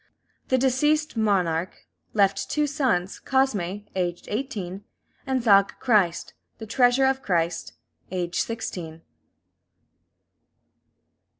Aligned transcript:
The 0.47 0.57
deceased 0.57 1.15
monarch 1.15 1.85
left 2.15 2.49
two 2.49 2.65
sons 2.65 3.19
Cosme, 3.19 3.85
aged 3.95 4.25
eighteen; 4.29 4.83
and 5.27 5.43
Zaga 5.43 5.75
Christ, 5.79 6.31
or 6.31 6.57
The 6.65 6.65
Treasure 6.65 7.05
of 7.05 7.21
Christ, 7.21 7.73
aged 8.09 8.43
sixteen. 8.43 9.03